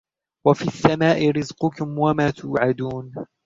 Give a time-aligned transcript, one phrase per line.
[0.47, 3.13] وَفِي السَّمَاءِ رِزْقُكُمْ وَمَا تُوعَدُونَ